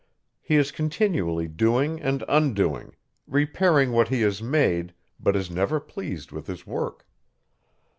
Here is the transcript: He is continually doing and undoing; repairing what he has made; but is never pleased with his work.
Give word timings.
He 0.41 0.55
is 0.55 0.71
continually 0.71 1.47
doing 1.47 2.01
and 2.01 2.23
undoing; 2.27 2.95
repairing 3.27 3.91
what 3.91 4.07
he 4.07 4.21
has 4.21 4.41
made; 4.41 4.95
but 5.19 5.35
is 5.35 5.51
never 5.51 5.79
pleased 5.79 6.31
with 6.31 6.47
his 6.47 6.65
work. 6.65 7.05